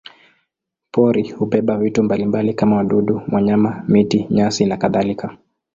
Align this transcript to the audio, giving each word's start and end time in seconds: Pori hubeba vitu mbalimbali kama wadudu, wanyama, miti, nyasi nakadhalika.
Pori 0.91 1.29
hubeba 1.29 1.77
vitu 1.77 2.03
mbalimbali 2.03 2.53
kama 2.53 2.75
wadudu, 2.75 3.21
wanyama, 3.31 3.83
miti, 3.87 4.27
nyasi 4.29 4.65
nakadhalika. 4.65 5.37